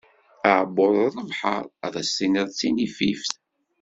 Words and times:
Aɛebbuḍ 0.49 0.93
d 0.99 1.03
lebḥar, 1.17 1.65
ad 1.85 1.93
as-tiniḍ 2.01 2.47
d 2.49 2.55
tinifift. 2.59 3.33